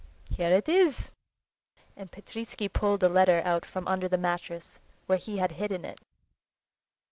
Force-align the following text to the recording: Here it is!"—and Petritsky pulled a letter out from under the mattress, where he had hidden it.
Here 0.31 0.51
it 0.51 0.67
is!"—and 0.67 2.11
Petritsky 2.11 2.67
pulled 2.73 3.03
a 3.03 3.07
letter 3.07 3.43
out 3.45 3.67
from 3.67 3.87
under 3.87 4.07
the 4.07 4.17
mattress, 4.17 4.79
where 5.05 5.19
he 5.19 5.37
had 5.37 5.51
hidden 5.51 5.85
it. 5.85 5.99